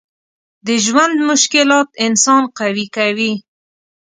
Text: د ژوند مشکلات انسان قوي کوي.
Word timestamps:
د 0.67 0.69
ژوند 0.85 1.15
مشکلات 1.29 1.89
انسان 2.05 2.43
قوي 2.57 2.85
کوي. 2.95 3.33